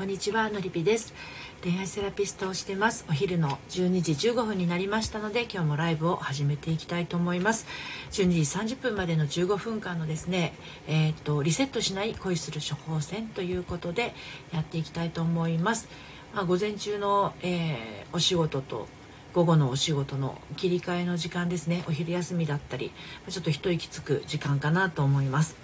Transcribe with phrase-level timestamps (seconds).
[0.00, 1.12] こんにちはのりぴです。
[1.62, 3.04] 恋愛セラピストをしてます。
[3.10, 7.66] お昼の12時15分になりましたので今日もライブを始めていきたいと思います。
[8.12, 10.54] 12時30分までの15分間のですね
[10.88, 14.14] えっ、とリセットしない恋する処方箋ということで
[14.54, 15.86] やっていきたいと思います。
[16.34, 18.88] まあ、午前中の、えー、お仕事と
[19.34, 21.84] 午後のお仕事の切り替えの時間ですね。
[21.86, 22.90] お昼休みだったり
[23.28, 25.56] ちょっと一息つく時間かなと思います。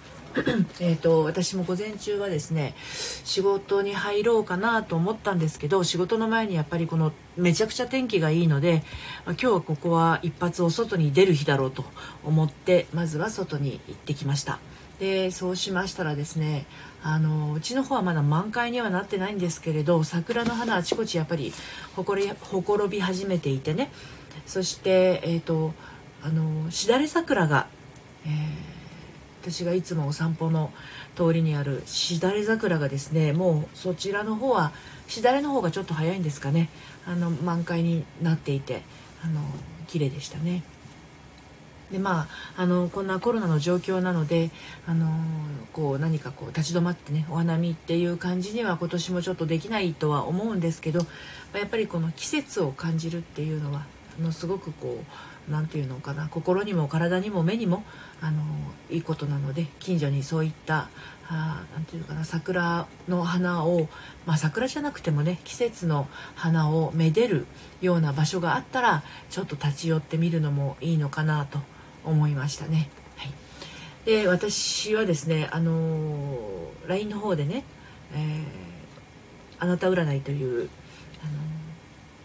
[0.79, 8.83] えと私も午前中はですね仕事に入ろうかなと思ったんですけど仕事の前にやっぱりこのめちゃくちゃ天気がいいので、
[9.25, 11.85] 今日はここは一発お外に出る日だろうと
[12.25, 14.59] 思ってまずは外に行ってきました。
[14.99, 16.65] でそうしましたらですね
[17.03, 21.53] あのうちの方はまだ満開にはなってないんですけれど桜の花あちこちやっぱり
[21.95, 23.91] ほこりほころび始めていてね。
[24.45, 25.73] そしてえっ、ー、と
[26.23, 27.67] あのしだれ桜が、
[28.25, 28.76] えー
[29.41, 30.71] 私がいつもお散歩の
[31.15, 34.71] 通りにあるしだれ桜がですねもうそちらの方は
[35.07, 36.69] しだれの方がちょっと早いんですかね
[37.05, 38.81] あの満開になっていて
[39.23, 39.41] あの
[39.87, 40.63] 綺麗でしたね。
[41.91, 44.51] でまあ、あのこんなコロナの状況なので
[44.85, 45.09] あの
[45.71, 50.99] こう何かこう立ち止まってねお花見っていう感じには今年もちょっとできないとは思うんですけど
[51.53, 53.85] やっぱりこの季節を感じるっていうのは
[54.19, 55.05] あのすごくこう
[55.49, 57.83] 何て言うのかな心にも体にも目にも
[58.21, 58.41] あの
[58.89, 60.89] いいことなので近所にそういった
[61.29, 63.87] 何て言うのかな桜の花を、
[64.25, 67.45] まあ、桜じゃなくてもね季節の花をめでる
[67.81, 71.59] ような場所があったらちょっと立ち寄ってみるのもいいのかなと
[72.05, 72.89] 思いましたね。
[73.17, 73.31] はい、
[74.05, 77.65] で私はですねあの LINE の方でね、
[78.13, 78.43] えー、
[79.59, 80.69] あなた占いという
[81.21, 81.31] あの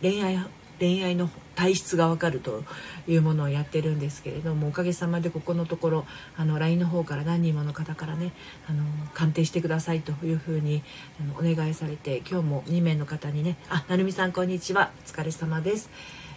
[0.00, 0.38] 恋愛
[0.78, 2.64] 恋愛の体質がわかると
[3.06, 8.32] いうものをやってるんですけれどもおかげさまでここのところあの LINE の方から何人もの方からね
[8.68, 10.82] あの鑑定してくださいというふうに
[11.20, 14.90] あのお願いされて今日も2名の方にね「あなるみさんこんにちは。
[15.04, 15.90] お疲れ様です」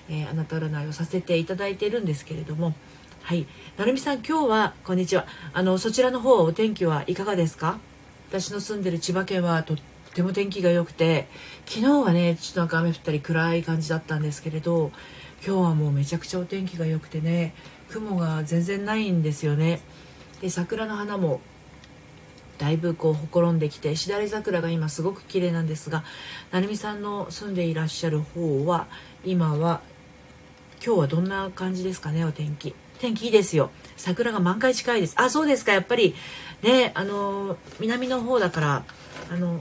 [0.09, 2.75] えー、あなた占いをさせていただいているんですけれども
[3.23, 3.48] はい。
[3.77, 5.25] なるみさん今日はこんにちは。
[5.54, 7.80] あのそちらの方お天気はいかがですか？
[8.30, 9.75] 私の住んでる千葉県はと
[10.15, 11.27] っても天気が良くて
[11.65, 14.93] 昨日はねちょっとなんか雨降ったり暗い感じだったんですけれど
[15.45, 17.53] 今日はもうめちゃくちゃお天気が良くてね
[17.89, 19.81] 雲が全然ないんですよね。
[20.39, 21.42] で桜の花も
[22.58, 26.05] だいぶこうほころんできてしだれ桜が今すごく綺麗なんですが
[26.52, 28.87] 成美さんの住んでいらっしゃる方は
[29.25, 29.81] 今は
[30.83, 32.73] 今日はどんな感じですかねお天気。
[32.99, 33.70] 天気いいですよ。
[33.98, 35.15] 桜が満開近いです。
[35.17, 36.15] あそうですかやっぱり。
[36.64, 38.83] ねあの南の方だから
[39.30, 39.59] あの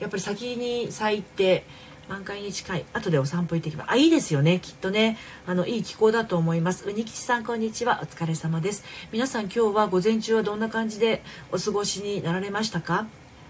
[0.00, 1.64] やっぱり先に咲いて
[2.08, 5.18] 満開に近い後でお散歩行ってきますあいいですよねきっとね。
[5.46, 6.88] あのいい気候だと思います。
[6.88, 8.00] うにきちさんこんにちは。
[8.02, 8.84] お疲れ様です。
[9.10, 13.06] 皆さん今日は午前中はどんな感じでお過ごしになられましたか？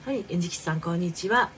[0.07, 1.51] はいうにきちさんこんにちは。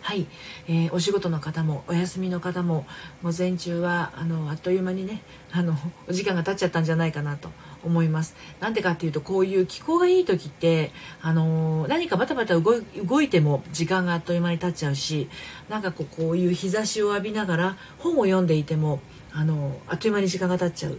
[0.00, 0.26] はい、
[0.68, 2.86] えー、お仕事の方もお休みの方も
[3.22, 5.20] 午前中はあのあっという間にね
[5.52, 5.74] あの
[6.08, 7.50] お時間が経っちゃったんじゃないかなと
[7.84, 8.34] 思います。
[8.60, 10.90] なんでかっていうとこういう気候がいい時って
[11.22, 15.28] あのー、何かバタバタ動いても時間があっという間に経っちゃうし
[15.68, 19.00] なんかこうこういう日差しを浴びながら本を読んでいても
[19.32, 20.98] あのー、あっという間に時間が経っちゃう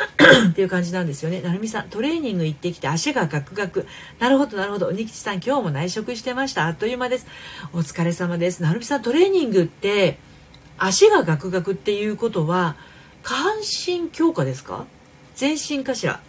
[0.50, 1.40] っていう感じなんですよね。
[1.42, 3.86] なるみさん、トレーニング行ってきて足がガクガク。
[4.18, 4.86] なるほど、なるほど。
[4.86, 6.66] 鬼吉さん、今日も内職してました。
[6.66, 7.26] あっという間です。
[7.72, 8.62] お疲れ様です。
[8.62, 10.18] なるみさん、トレーニングって
[10.78, 12.76] 足がガクガクっていうことは
[13.22, 14.86] 下半身強化ですか？
[15.40, 16.20] 全身かしら。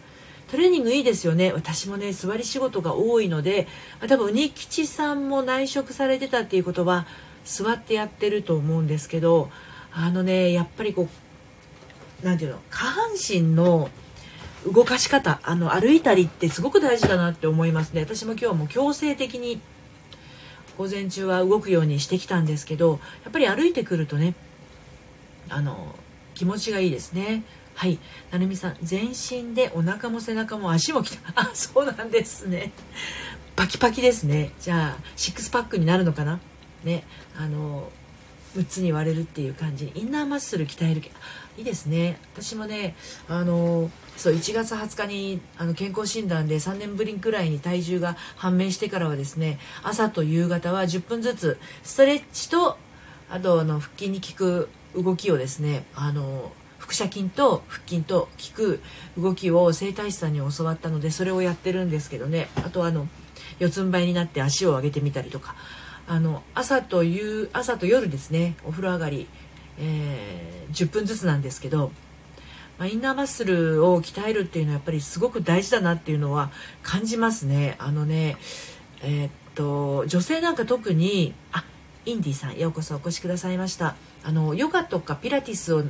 [0.49, 1.51] トレーニングいいですよね。
[1.51, 3.67] 私もね座り仕事が多いので
[4.07, 7.05] 多分鬼吉さんも内職されてたっていうことは
[7.45, 9.49] 座ってやってると思うんですけど
[9.93, 11.09] あのねやっぱりこ
[12.23, 13.89] う何て言うの下半身の
[14.65, 18.01] 動かし方あの歩いたりってすごく大事だなって思いますね。
[18.01, 19.61] 私も今日も強制的に
[20.77, 24.35] 午前中は動くようにしてきたんですけどやっぱり歩いてくるとね
[25.49, 25.95] あの
[26.33, 27.43] 気持ちがいいですね。
[27.75, 27.99] はい、
[28.31, 32.71] なるみさん全身でお腹も背中も足もきた あそうなんですね。
[33.55, 34.51] パキパキですね。
[34.59, 36.39] じゃあシックスパックになるのかな？
[36.83, 37.03] ね。
[37.37, 37.91] あの
[38.55, 39.91] 6つに割れるっていう感じ。
[39.95, 41.01] インナーマッスル鍛える
[41.57, 42.19] いいですね。
[42.35, 42.95] 私もね
[43.27, 52.77] あのそう1月20日にあの健康診断で3年ぶりくらいに体重が判明してからはですね朝と夕方は10分ずつストレッチと
[53.29, 56.51] あとあの腹筋に効く動きをですねあの
[56.91, 58.81] 腹斜筋と腹筋と効く
[59.17, 62.49] 動きを整体師さんに教わったのでそれをやってるんですけどね。
[62.57, 63.07] あとあの
[63.59, 65.55] 四つん這いになって足を上げてみたりとか。
[66.07, 68.55] あの朝と夕朝と夜ですね。
[68.65, 69.27] お風呂上がり、
[69.79, 71.91] えー、10分ずつなんですけど、
[72.77, 76.51] まあ、インナーマッスルを鍛えるっていうのはやっぱりすごく大事だなっていうのは
[76.83, 77.77] 感じますね。
[77.79, 78.35] あのね
[79.03, 81.63] えー、っと女性なんか特にあ
[82.05, 83.95] インディさんようこそお越しくださいました。
[84.23, 85.83] あのヨガとかピラティスを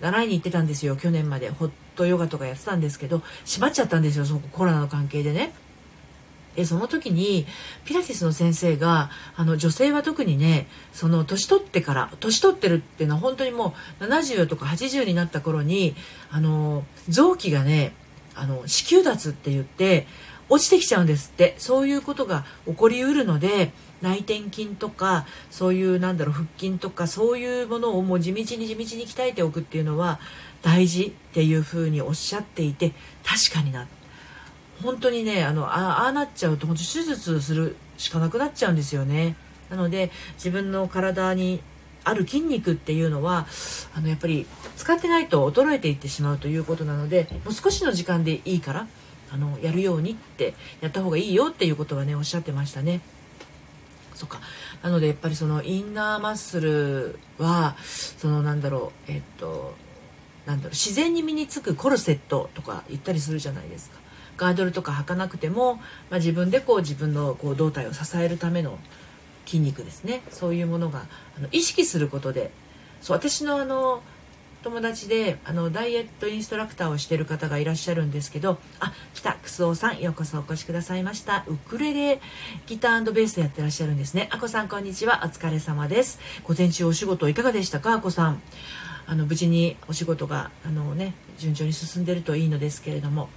[0.00, 0.96] 習いに行ってたんですよ。
[0.96, 1.50] 去年まで。
[1.50, 5.52] ホットヨガとかやってたんですけど閉まっちゃったんですよそのコロナの関係でね。
[6.56, 7.46] でその時に
[7.84, 15.94] ピラティスの先生があの女性は特にねその年取ってから年取ってるっていうのは本当にもう70とか80になった頃に
[16.30, 17.92] あの臓器がね
[18.34, 20.06] あの子宮脱って言って
[20.48, 21.54] 落ちてきちゃうんですって。
[21.58, 30.20] そういうことが起こりうるので内転筋とかそういうなんだろう腹筋とかそういうものをもう地道に地道に鍛えておくっていうのは
[30.62, 32.92] 大事っていうふうにおっしゃっていて
[33.24, 33.86] 確かにな
[34.82, 39.36] 本当にねあのああなっちゃうと本当手術するしかなくなっちゃうんですよね
[39.68, 41.60] なので自分の体に
[42.02, 43.46] ある筋肉っていうのは
[43.94, 44.46] あのやっぱり
[44.76, 48.86] 使ってないと衰えていってしまうということなのでもう少しの時間でいいから
[49.32, 53.00] あのやるようにってやった方がいいよっていうことはねおっしゃってましたね。
[54.20, 54.38] そっか。
[54.82, 59.74] なのでやっぱりそのインナーマッスルはそのなんだろうえっと
[60.44, 63.98] なんだろう自然に身につくコルセットとか言ったりするじゃないですか。
[64.36, 65.82] ガードルとか履かなくても、ま
[66.12, 68.78] あ、自分でこう自分のこう胴体を支えるための
[69.46, 70.20] 筋肉ですね。
[70.30, 71.06] そういうものが
[71.38, 72.50] あの意識することで
[73.00, 74.02] そう私のあの
[74.62, 81.44] 友達であのダイエットインストラクターをしてる方がいらっしゃるんですけどあ来たクスオさんようこそお越しくださいました。
[81.46, 82.20] ウクレレ
[82.66, 84.28] ギターベースやってらっしゃるんですね。
[84.30, 85.22] あこさんこんにちは。
[85.24, 86.20] お疲れ様です。
[86.44, 88.42] 午前中お仕事いかがでしたかあこさん？
[89.06, 93.30] あの無事にお仕事があのね順調に進んでるといいのですけれども。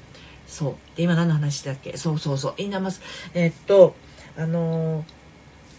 [0.45, 0.97] そう。
[0.97, 1.95] で今何の話だっけ？
[1.95, 2.53] そうそうそう。
[2.57, 3.01] インナーマス
[3.33, 3.95] えー、っと
[4.37, 5.05] あの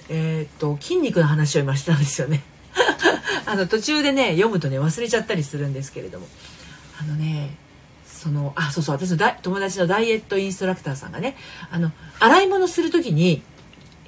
[0.08, 2.43] えー、っと筋肉の話を今したんですよね。
[3.46, 6.29] あの途中でね読むとね忘れちゃったりするんですけれども。
[7.00, 7.56] あのね
[8.06, 11.37] そのあそうそう私の友達のダイエットインストラクターさんがね
[11.70, 13.43] あの洗い物する時に、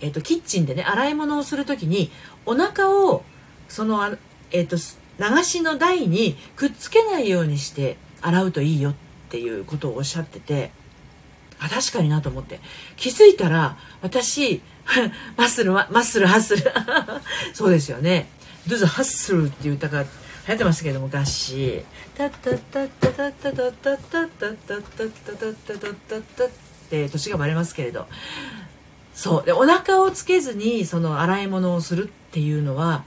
[0.01, 2.11] えーと、キッチンでね洗い物をする時に
[2.47, 3.25] お腹を
[3.69, 4.17] そのあ、
[4.53, 4.77] えーと、
[5.19, 8.95] 流しの台にくっつけないようにして洗うといいよっ
[9.29, 10.71] ていうことをおっしゃってて
[11.59, 12.61] あ確かになと思って。
[12.97, 14.63] 気づいたら私
[15.37, 16.63] マッスルマッスルハッスル。
[17.53, 18.29] そうですよね。
[18.67, 20.09] Do the Hustle っていう歌が流
[20.49, 21.85] 行ってましたけども昔
[22.17, 26.51] タッタッタッタッタッタッタッタッタッタッタッタッタッタッタッタッタッっ
[26.89, 28.07] て年がバレますけれど
[29.15, 33.05] そうでお腹をつけずにその洗い物をするっていうのは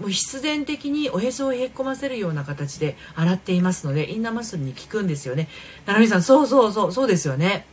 [0.00, 5.48] もう必然的におへそをへっこませるような形で洗っていますのでインナーマッスルに効くんですよね。
[5.86, 7.66] ななみさんそうそうそうそうですよね。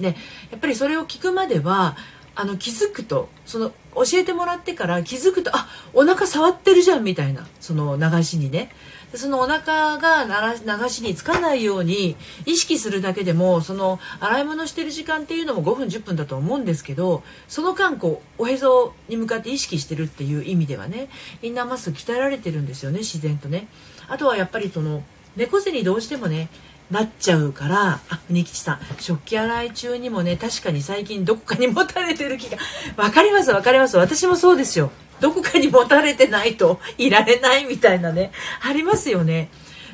[0.00, 0.08] で
[0.50, 1.96] やっぱりそれを聞くまでは
[2.36, 8.70] あの気づくとその教えてもらってから気づくとあお腹触ってるじゃんみたいなその流しにね。
[9.10, 21.08] でそのお腹が流しにつかないように意識するだけでもその洗い物してる時間っていうのも5分10分だと思うんですけどその間こうおへそに向かって意識してるっていう意味ではね
[21.40, 23.68] インナーマッスル鍛えられてるんですよね自然とね。
[24.08, 25.02] あとはやっぱりその
[25.36, 26.48] 猫背にどうしてもね
[26.90, 32.58] なっちゃうからあ国吉さん食器洗い中にもね確かに最近どこかに持たれてる気が
[32.96, 33.96] 分かります分かります。
[33.96, 34.90] 私もそうですよ。
[35.20, 39.48] どこかに持たれてないといられないみたいなねありますよね。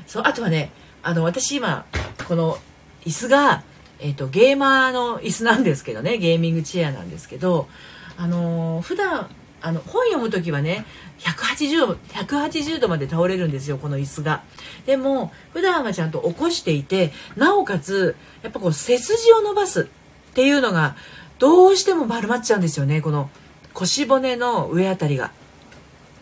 [0.07, 0.73] そうあとはね
[1.03, 1.87] あの私今
[2.29, 2.59] この
[3.05, 3.63] 椅子が、
[3.99, 7.69] えーと、ゲーマーの椅子なんですけどねゲーミングチェアなんですけど
[8.17, 9.29] あのー、普段
[9.63, 10.85] あの本読む時はね
[11.21, 14.43] 180 180度まで倒れるんですよこの椅子が。
[14.87, 20.97] でも普段はちゃんと起こしていてなおかつやっぱこう背筋を伸ばすっていうのが
[21.39, 23.31] どうしても丸まっちゃうんですよねこの
[23.73, 25.33] 腰骨の上あたりが。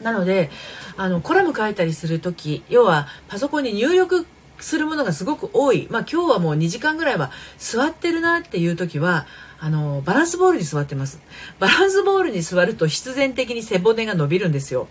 [0.02, 0.50] なので
[0.97, 4.26] あのコラム書いたりする時要はパソコンに入力
[4.59, 5.88] するものがすごく多い。
[5.90, 9.26] まあ今日はもう2時間ぐらいは座ってるなっていう時は
[9.60, 11.20] あのバランスボールに座ってます。
[11.58, 14.88] バランスボールに座ると必然的に背骨が伸びるんですよ。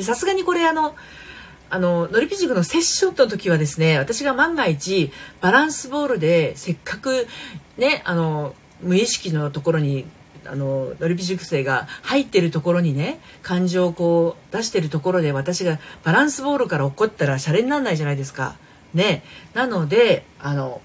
[0.00, 0.96] さすがにこれあの
[1.70, 7.28] あのノリピ塾のセッションの時はですね私が万が一バランスボールでせっかく
[7.78, 10.04] ねあの無意識のところに
[10.44, 18.56] あのノリピ塾生が入ってるところにね感情をこう出してるところで私がバランスボールから落っこったらシャレにならないじゃないですか。
[18.92, 19.22] ね、
[19.54, 20.80] なのであの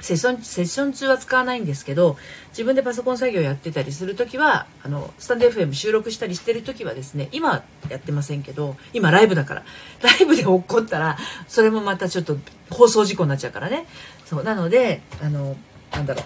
[0.00, 2.16] セッションセッション中は使わないんですけど
[2.50, 9.64] 自分でパソコン作業やってたりする時はあのスタンド FM 収録したりしてる時はですね今はやってませんけど今ライブだから。
[10.02, 11.16] ライブで落っこったら
[11.48, 12.36] それもまたちょっと
[12.70, 13.86] 放送事故になっちゃうからね。
[14.24, 15.56] そうなのであの
[15.92, 16.24] なんだろう、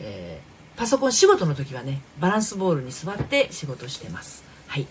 [0.00, 4.44] えー、パソコン仕事の時はねバランスボールに座って仕事してます。
[4.66, 4.86] はい。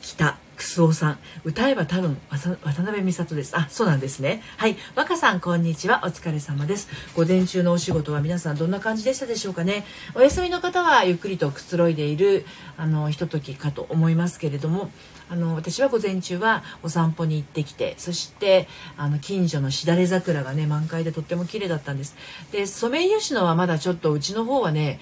[0.00, 0.38] 来た。
[0.56, 3.56] クスオさん歌えば多分渡辺美里です。
[3.56, 4.42] あそうなんですね。
[4.56, 4.76] はい。
[4.94, 6.00] 若さんこんにちは。
[6.04, 6.88] お疲れ様です。
[7.14, 9.84] 午前中のお仕事は皆さんどんな感じでしたでしょうかね。
[10.14, 12.46] お休みの方はゆっくりとくつろいでいる
[12.78, 14.90] あのひとときかと思いますけれども
[15.28, 22.16] あの私は午前中はお散歩に行ってきてそしてあの近所のしだれ桜がね満開でとっても綺麗だったんです。
[22.50, 25.00] でソメイヨシノはまだちょっとうちの方はね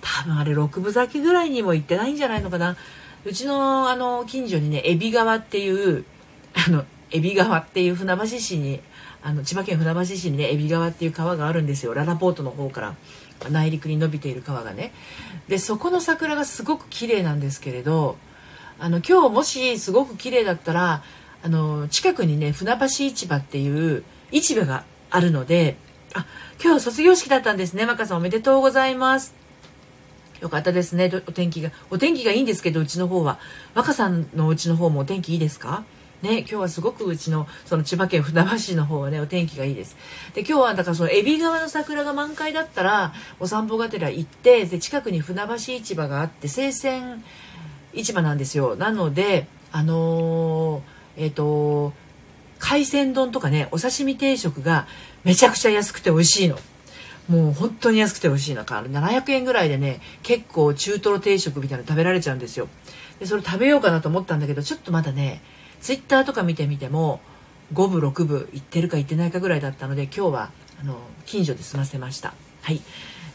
[0.00, 2.76] 多分あれ6分咲きぐらいにも行ってないんじゃないのかな。
[3.26, 6.04] うちのあの近所にね海老川っていう
[6.54, 8.80] あの海老川っていう船橋市に
[9.20, 11.92] あの千葉県船橋市にね海老川っていう川があるんですよ。
[11.92, 12.94] ララポートの方から
[13.50, 14.92] 内陸に伸びている川がね。
[15.48, 18.16] でそこの桜がすごく綺麗なんですけれど
[18.78, 21.02] あの今日もしすごく綺麗だったら
[21.42, 25.76] あの近くにね船橋市場っていう市場があるので
[26.14, 26.26] あ
[26.62, 28.18] 今日卒業式だったんですねマカさん。
[28.18, 29.45] おめでとうございます。
[30.40, 31.10] よかったですね。
[31.26, 33.38] お天気がお天気がいいんですけどうちの方は。
[33.74, 35.84] 若さんのお家の方もお天気いいですか？
[36.22, 39.96] ね、今日はすごくうちのその千葉県船橋市の方はねお天気がいいです。
[40.34, 47.22] で今日はだからその海老川の桜が満開だったらお散歩がてら行ってで近くに船橋市場があって生鮮
[47.92, 48.76] 市場なんですよ。
[48.76, 51.92] なのであのー、えっ、ー、と
[52.58, 54.86] 海鮮丼とかねお刺身定食が
[55.22, 56.58] めちゃくちゃ安くて美味しいの。
[57.28, 62.68] もう本当に安くて美味しいのか700円ぐらいでね結構中トロ定食みたいなの食べられちゃうんですよ。
[63.18, 65.40] でそれ食べようかなと思ったんだけどちょっとまだね
[65.80, 67.20] ツイッターとか見てみても
[67.72, 72.34] 5部6部行ってるか行ってないかぐらいだったので今日はあの近所で済ませました。
[72.62, 72.80] はい、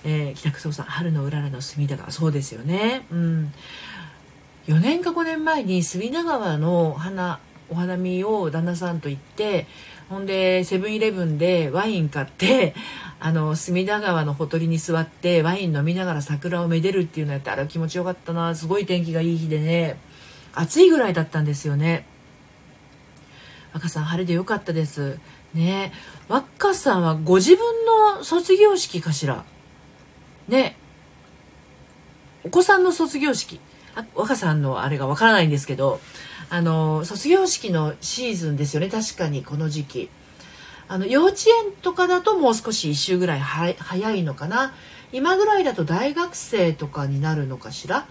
[0.04, 3.06] えー、北久さん春のうららの隅田川そうですよね。
[3.12, 3.54] うん。
[4.68, 9.66] 4年か5年前に隅田川の花お花見を旦那さんと行って
[10.12, 12.76] ほんでセブンイレブンでワイン買って
[13.22, 18.54] あの隅田川のほとりに座ってワイン飲みながら桜をめでるっていうのやってあれ気持ちよかったな。
[18.54, 19.98] すごい天気がいい日でね。
[20.54, 22.06] 暑いぐらいだったんですよね。
[23.74, 25.18] 若さん晴れでよかったです。
[25.54, 25.94] ね。
[26.28, 27.86] 若さんはご自分
[28.18, 29.46] の卒業式かしら？
[30.50, 30.76] ね。
[32.44, 33.62] お子さんの卒業式。
[34.14, 36.02] 若さんのあれがわからないんですけど。
[36.54, 38.90] あの卒業式のシーズンですよね。
[38.90, 40.10] 確かにこの時期。
[40.90, 44.74] あの幼稚園とかだともう少し1週ぐらい早いのかな。
[45.14, 48.06] 今ぐらいだと大学生とかになるのかしら。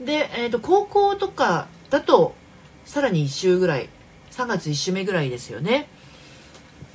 [0.00, 2.36] で、えーと、高校とかだと
[2.84, 3.88] さらに1週ぐらい
[4.30, 5.88] 3月1週目ぐらいですよね。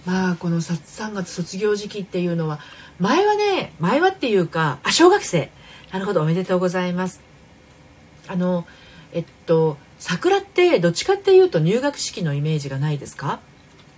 [0.06, 2.62] まあこの3月卒業時期っていうのは
[3.00, 5.52] 前はね前はっていうかあ小学生。
[5.92, 7.20] なるほどおめでとうございます。
[8.30, 8.66] あの
[9.12, 13.40] えっと桜ってどっちかっていうと入学式のイメージがないですか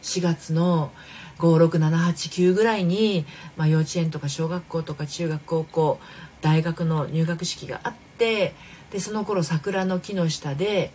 [0.03, 0.93] ？4月の
[1.39, 3.25] 56789ぐらいに、
[3.57, 5.99] まあ、幼稚園とか小学校とか中学高校
[6.39, 8.55] 大学の入学式があって
[8.89, 10.93] でその頃桜の木の下で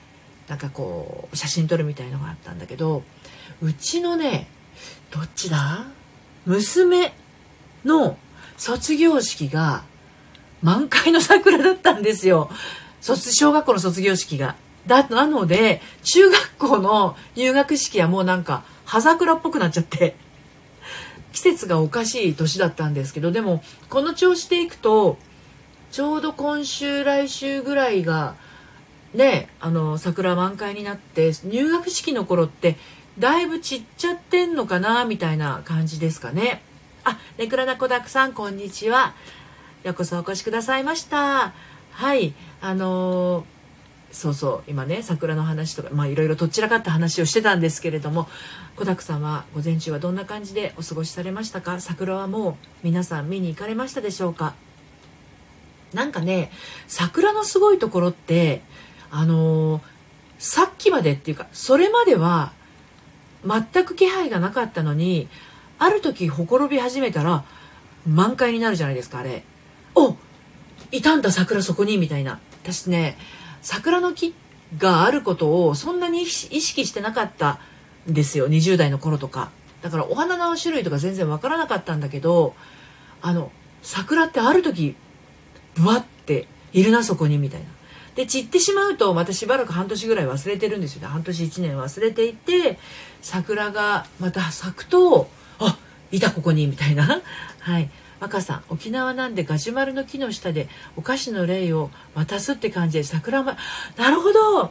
[0.48, 3.02] なんかこう写真撮るみたいのがあったんだけど
[3.60, 4.48] うちのね
[5.10, 5.84] どっちだ？
[6.46, 7.12] 娘
[7.84, 8.16] の
[8.56, 9.84] 卒業式が
[10.62, 12.48] 満開の桜だったんですよ。
[13.02, 14.56] 卒小学校の卒業式が。
[14.86, 20.16] だなので中学校の入学式はもうなんか葉桜っぽくなっちゃって
[21.32, 25.18] 季節がおかしい年だったんですけどでもこの調子でいくと
[25.90, 28.34] ちょうど今週来週ぐらいが
[29.14, 32.76] ねあの桜満開になって入学式の頃って
[33.18, 36.62] だいぶ散っちゃってんのかなみたいな感じですかね。
[37.04, 39.14] あ、ネクラナコダクさんこんにちは。
[39.82, 41.52] ようこそお越しくださいました。
[41.90, 43.44] はい、あのー、
[44.12, 48.28] そうそう今ね桜の話とかまあいろいろとっちらかった話をしてたんですけれども
[48.76, 51.80] 小沢さんは午前中はどんな感じでお過ごしされましたか？
[51.80, 52.54] 桜はもう
[52.84, 54.54] 皆さん見に行かれましたでしょうか？
[55.94, 56.52] なんかね
[56.88, 58.62] 桜のすごいところって
[59.10, 59.82] あのー、
[60.38, 62.52] さっきまでっていうかそれまでは
[63.46, 65.28] 全く気配がなかったのに
[65.78, 67.44] ある時ほころび始めたら
[68.06, 69.42] 満開になるじゃないですかあれ。
[69.94, 70.16] お
[70.90, 72.40] いたんだ桜そこにみたいな。
[72.62, 73.16] 私ね
[73.62, 74.34] 桜の木
[74.76, 77.58] があることをそんなに意識してなかった
[78.08, 79.50] んですよ20代の頃とか。
[79.80, 82.54] だからお花の種類とか全然わからなかったんだけど
[83.20, 83.50] あの
[83.82, 84.94] 桜ってある時
[85.74, 87.66] ブワっているなそこにみたいな。
[88.14, 91.08] で散ってしまうとまたしばらく半年ぐらい忘れてるんですよね。
[91.08, 92.78] 半年1年忘れていて
[93.22, 95.28] 桜がまた咲くと
[96.12, 97.20] いたここにみたいな。
[97.60, 97.90] はい。
[98.20, 103.56] 若さん沖縄なんでガジュマルの木の下でお菓子の霊を渡すって感じで桜ま
[103.96, 104.70] なるほど。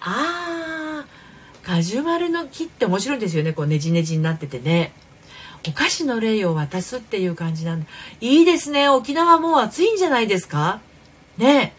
[0.00, 1.04] あー。
[1.68, 3.52] ガジュマルの木って面白いんですよね。
[3.52, 4.92] こうねじねじになっててね。
[5.66, 7.86] お菓子の霊を渡すっていう感じなんで
[8.20, 8.88] いいですね。
[8.88, 10.80] 沖縄もう暑いんじゃないですか？
[11.38, 11.72] ね。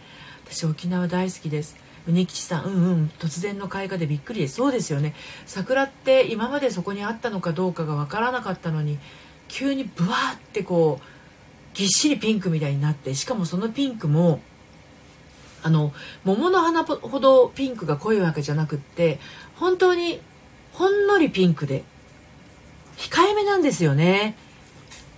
[0.49, 1.75] 私沖縄大好きです。
[2.07, 4.41] うねきちさんうんうん突然の開花でびっくり。
[4.41, 5.13] ですそうですよね。
[5.45, 8.99] 桜って今までそこにあったのかどうかが分からなかったのに
[9.47, 11.05] 急にブワーってこう
[11.73, 14.41] ぎっしりピンクみたいになってしかもそのピンクも
[15.63, 15.93] あの
[16.23, 19.19] 桃の花ほどピンクが濃いわけじゃなくって
[19.55, 20.19] 本当に
[20.73, 21.83] ほんのりピンクで
[22.97, 24.35] 控えめなんですよね。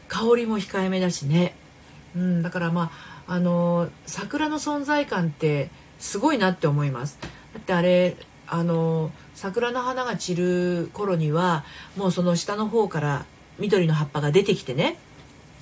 [0.08, 1.56] 香りも控えめだしね、
[2.16, 2.92] うん、だからま
[3.28, 7.18] ああの桜の存在感ってすごいなって思います。
[7.22, 7.28] だ
[7.60, 11.64] ってあれあの桜の花が散る頃には
[11.96, 13.26] もうその下の方から
[13.60, 14.98] 緑の葉っぱが出てきてね。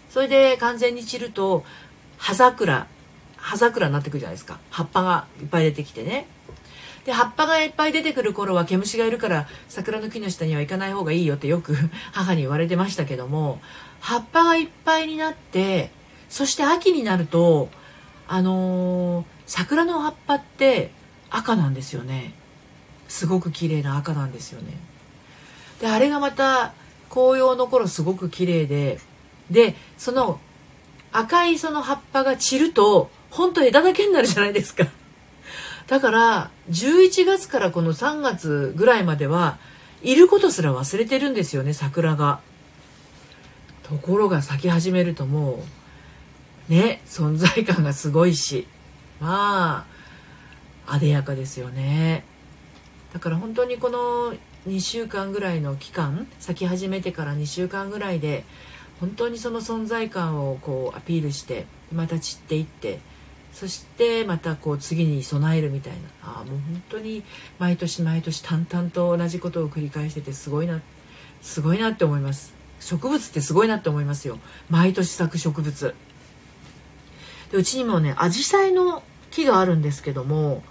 [0.10, 1.63] それで完全に散ると
[2.18, 2.88] 葉桜
[3.38, 4.60] 葉桜になってくるじゃないですか。
[4.70, 6.28] 葉っぱがいっぱい出てきてね。
[7.06, 11.75] で葉っぱがいっぱい出てくる頃は毛虫がいるから桜の木の下には行かない方がいいよってよく
[12.13, 13.62] 母に言われてましたけども
[14.00, 15.92] 葉っぱがいっぱいになって
[16.30, 17.70] そして秋になると
[18.28, 20.92] あのー、桜の葉っぱって
[21.30, 22.34] 赤なんですよね。
[23.08, 24.74] すごく綺麗な赤なんですよね。
[25.82, 26.74] であれがまた
[27.10, 29.00] 紅葉の頃すごく綺麗で
[29.52, 30.40] でその
[31.12, 34.88] 赤いその葉っぱが散ると本当枝だけになるじゃないですか。
[35.88, 39.58] だから11月からこの3月ぐらいまでは
[40.02, 42.40] いることすら忘れてるんですよね桜が。
[43.84, 45.64] ところが咲き始めるとも
[46.70, 48.68] うね存在感がすごいし。
[49.20, 49.86] ま
[50.88, 52.24] あ艶やかですよね。
[53.13, 54.34] だから本当にこの
[54.67, 58.43] 2週間ぐらいの期間咲き始めてから2週間ぐらいで
[59.00, 63.00] 本当にその存在感をこうアピールしてまた散っていって
[63.51, 66.00] そしてまたこう次に備えるみたいな。
[66.24, 67.24] あもう本当に
[67.60, 70.82] 毎年毎年淡々と同じことを繰り返しててすごいな
[71.41, 72.53] すごいなって思います。
[72.79, 74.39] 植物ってすごいなって思いますよ。
[74.70, 75.93] 毎年咲く植物。
[77.53, 80.63] でうちにもねアジサイの木があるんですけども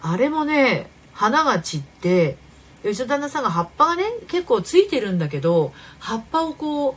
[0.00, 2.36] あれもね花が散って
[2.82, 6.94] うちの旦那さんが葉っぱがね結構ついてるんだけど葉っぱをこう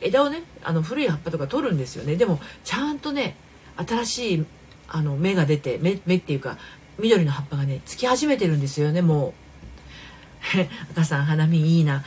[0.00, 2.16] 枝をねあの古い葉っぱとか取るんですよね。
[2.16, 3.36] でもちゃんとね
[3.76, 4.44] 新しい
[4.88, 6.58] あの芽が出て芽芽っていうか
[6.98, 9.32] 緑の葉っぱがねつき始めてるんですよねもう。
[10.92, 12.04] 赤さん花見いいな。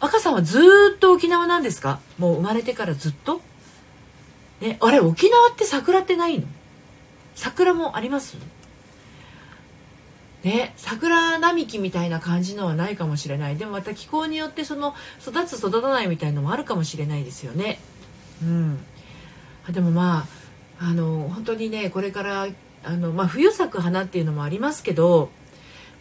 [0.00, 0.60] 赤さんはず
[0.96, 1.98] っと沖縄なんですか？
[2.18, 3.42] もう生まれてからずっと？
[4.64, 6.46] ねあれ沖縄って桜ってないの？
[7.34, 8.36] 桜もあります？
[10.42, 13.56] ね、桜並木みたいな感じのはないかもしれない。
[13.56, 17.78] でもまた気候によってその育つ育たないみたいのもあるかもしれないですよね。
[18.42, 18.78] うん、
[19.70, 20.26] でもま
[20.80, 22.48] ああの本当にねこれから
[22.84, 25.30] あの、まあ、冬咲く花っていうのもありますけど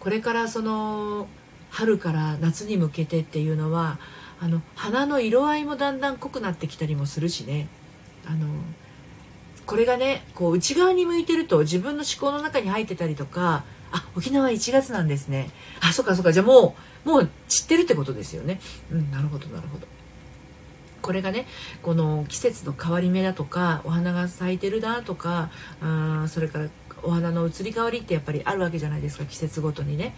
[0.02, 1.28] これからその
[1.70, 3.98] 春から夏に向けてっていうのは
[4.42, 7.70] あの花の色合いもだんだん濃くなってきたりもするしね
[8.26, 8.48] あの
[9.66, 15.52] これがねこう内側に向いてると自分の思考の中に入ってたりとかあ沖縄1月なんですね。
[15.80, 18.60] あそっかそっかじゃあもうもう散ってるってことですよね。
[18.92, 19.88] うんなるほどなるほど。
[21.02, 21.46] これがね
[21.82, 26.70] この季節の変わり目だとかお花が咲いてるなとかあそれから
[27.04, 30.16] お花の移り変わりってやっぱりあるわけじゃないですか季節ごとにね。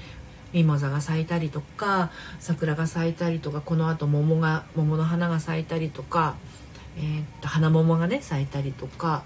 [0.53, 6.35] ミモザが咲いたりとか桜が咲いたりとかこのあと桃が桃の花が咲いたりとか、
[6.97, 9.23] えー、っと花桃がね咲いたりとか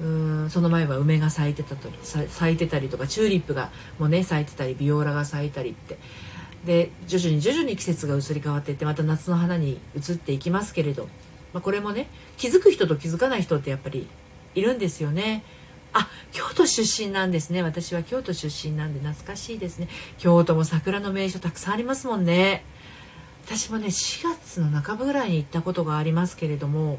[0.00, 5.98] うーんその前は梅が咲いてたと咲いてたりとかチューリップがもうね咲いてたりビオラが咲いたりって。
[6.64, 11.04] で徐々に徐々に季節が移り変わっていってまた夏の花に移っていきますけれど、
[11.52, 14.08] まあ、これもね気づく人と気づかない人ってやっぱり
[14.56, 15.44] いるんですよね。
[15.92, 17.62] あ京都出身なんですね。
[17.62, 19.88] 私は京都出身なんで懐かしいですね。
[20.18, 22.64] 京都も桜の名所たくさんありますもんね。
[23.46, 26.98] 私もね4月の半ばぐらいに行ったことがありますけれども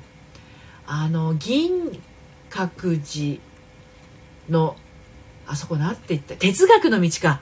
[0.86, 2.02] あの銀
[2.50, 3.42] 閣寺
[4.50, 4.78] の
[5.46, 7.42] あそこなって言った哲学の道か。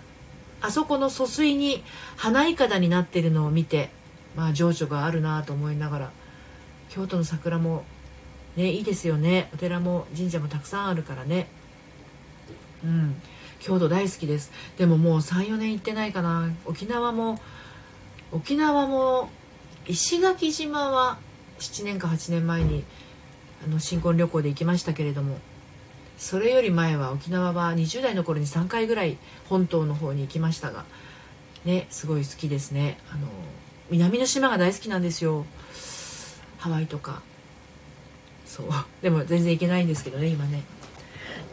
[0.61, 1.83] あそこの疎水に
[2.15, 3.91] 花いかだになってるのを見て
[4.35, 6.11] まあ情緒があるなと思いながら
[6.89, 7.83] 京都の桜も
[8.55, 9.49] ねいいですよね。
[9.53, 11.47] お寺も神社もたくさんあるからね。
[12.83, 13.21] うん。
[13.59, 14.51] 京都大好きです。
[14.77, 16.49] でももう34年行ってないかな。
[16.65, 17.39] 沖縄も
[18.35, 19.29] 沖縄も
[19.87, 21.17] 石垣島は
[21.59, 22.83] 7年か8年前に
[23.65, 25.37] あの新婚旅行で行きましたけれども
[26.17, 29.17] それより前は沖縄は20代の頃に3回ぐらい
[29.47, 30.83] 本島の方に行きましたが
[31.63, 32.99] ねすごい好きですね。
[33.09, 33.27] あの
[33.89, 35.45] 南の島が大好きなんですよ。
[36.57, 37.21] ハワイとか。
[38.45, 38.67] そう。
[39.01, 40.63] でも全然行けないんですけどね今ね。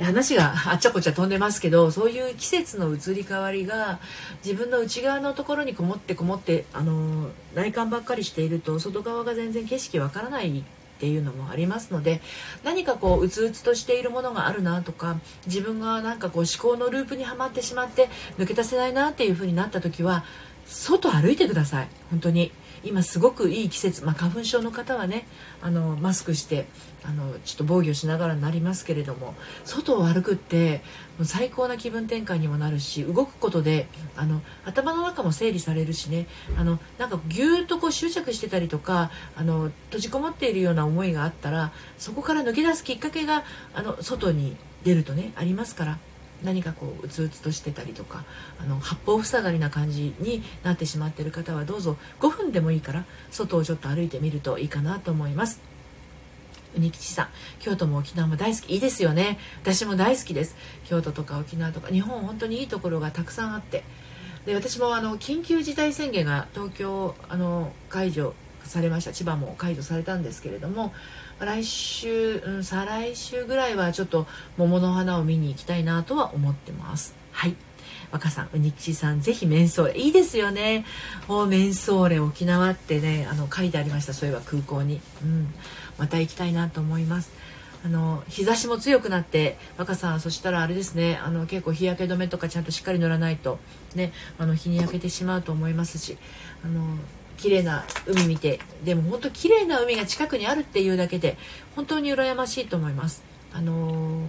[0.00, 4.00] 話があっちゃこっちゃ飛んでますけどそういう季節の移り変わりが
[4.44, 10.62] 自分の内側のところにこもってこもってあの内観ばっかりしていると外側が全然景色わからないっ
[10.98, 12.20] ていうのもありますので
[12.62, 20.24] 何かこううつうつとしているものがあるなとか自分がなんかこう思考のループにはまってしまって抜け出せないなっていう風になった時は
[20.66, 21.88] 外歩いてください。
[22.10, 22.52] 本当に。
[22.84, 25.26] 今すごくいい季節、まあ、花粉症の方はね
[25.60, 26.66] あのマスクして
[27.04, 30.82] あのちょっと防御しながらになりますけれども外を歩くって
[31.24, 46.11] 最高な気分転換にもなるし動くことであの頭の中も整理されるしねあのなんかぎゅーっとこう執着してたりとかあの閉じこもっているような思いがあったらそこから抜け出すきっかけがあの外に出るとねありますから。
[46.42, 48.24] 何かこううつうつとしてたりとか
[48.60, 55.60] あの八方塞がりな感じになってしまっている方はどうぞ5分でもいいから外をちょっと歩いてみるといいかなと思います。
[56.74, 57.28] うにきちさん
[57.60, 58.72] 京都も沖縄も大好き。
[58.72, 59.38] いいですよね。
[59.62, 60.56] 私も大好きです。
[60.84, 63.84] 京都とか沖縄とか日本本当にいいところがたくさんあって。
[64.46, 69.12] で私もあの緊急事態宣言が東京あの解除されました。
[69.12, 70.92] 千葉も解除されたんですけれども
[71.38, 77.14] 来週、うん、再来週ぐらいはちょっと桃の花を見に行きたいなとは思ってます。
[77.32, 77.56] はい。
[78.10, 80.84] 若さんうにきちさんぜひメンソーレいいですよね。
[81.28, 85.00] おメンソーレ沖縄ってねあの書いてありましたそういえば空港に。
[85.22, 85.54] うん。
[85.98, 87.32] また行きたいなと思います。
[87.84, 91.18] あの日差しも強くなって若さんそしたらあれですね。
[91.22, 93.58] あの結構日焼け止めとかちゃんとしっかり塗らないと
[93.94, 96.16] ねあの日に焼けてしまうと思いますし
[96.64, 96.96] あの
[97.42, 101.36] 綺麗な海見てでも本当綺麗な海が近くにあるっていうだけで
[101.74, 103.24] 本当に羨ましいと思います。
[103.52, 104.28] あの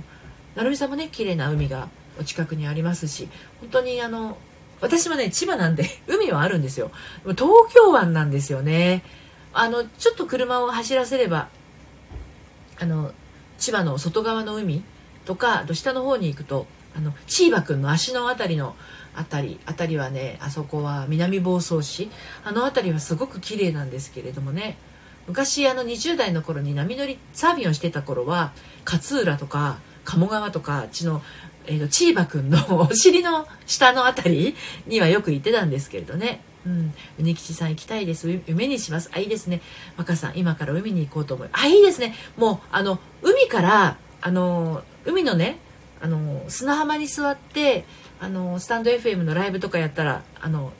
[0.55, 3.29] 成美さんもね綺麗な海がお近くにありますし
[3.61, 4.37] 本当にあの
[4.81, 6.89] 私はね千葉なんで 海はあるんですよ。
[7.23, 9.03] 東京湾なんですよね。
[9.53, 11.49] あのちょっと車を走らせれば
[12.79, 13.13] あの
[13.59, 14.83] 千葉の外側の海
[15.25, 16.65] とか下の方に行くと
[16.97, 18.75] あのチーバくんの足の辺りの
[19.15, 22.09] 辺り辺りはねあそこは南房総市。
[22.43, 24.77] あの辺りはすごく綺麗なんですけれどもね。
[25.27, 28.51] 昔あの20代の頃に波乗りサーフィンをしてた頃は
[28.85, 31.21] 勝浦とか鴨川とかあっちの、
[31.65, 36.41] えーと、チーバくんのお尻の下の辺りにはよく行ってたんですけれどね。
[36.65, 38.29] うん、うにきちさん行きたいです。
[38.47, 39.09] 夢にします。
[39.13, 39.61] あいいですね。
[39.97, 42.15] 若さん今から海に行こうと思いあいいですね。
[42.37, 45.59] もうあの海からあの海のね
[46.01, 47.85] あの砂浜に座って
[48.23, 50.71] あのスタンド FM のライブとかやったらあの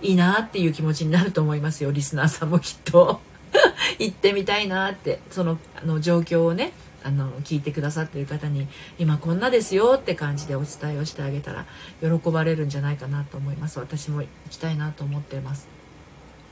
[0.00, 3.20] いいなっていう気持ちになると思いますよリスナーさんもきっと
[4.00, 6.72] 行ってみたいなってそのあの状況をね
[7.04, 8.66] あの聞いてくださってる方に
[8.98, 11.64] 今こんなですよって感じでお伝えをしてあげたら
[12.00, 15.81] 喜ばれるんじゃないかなと思います私も行きたいなと思ってます。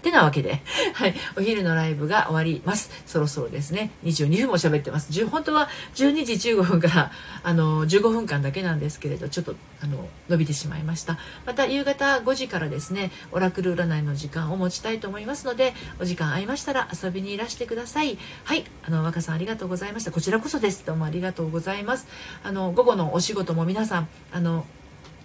[0.01, 0.63] ってなわけで、
[0.95, 2.91] はい、お昼のライブが終わります。
[3.07, 5.11] そろそろですね、22分も喋ってます。
[5.27, 11.19] 本当は12時15分から、あの、15分間だけなんですけれど、ちょっと、あの、伸びてしまいました。
[11.45, 18.19] また、夕方5時からですね、オラクル占いの時間を持ちたいと思いますので、お時間合いましたら遊びにいらしてください。
[18.45, 20.11] はい、あの、若さんありがとうございました。
[20.11, 20.85] こちらこそです。
[20.87, 22.07] どうもありがとうございます。
[22.43, 24.65] あの、午後のお仕事も皆さん、あの、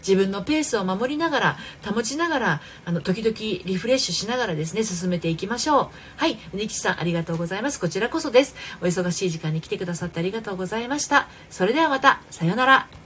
[0.07, 5.89] 自分のペースを守りながら保ちながらあの時々リフレッシュしながらですね進めていきましょう。
[6.17, 7.79] はいうにきさんありがとうございます。
[7.79, 8.55] こちらこそです。
[8.81, 11.27] お忙しい時間に来てくださってありがとうございました。
[11.49, 13.04] それではまたさようなら。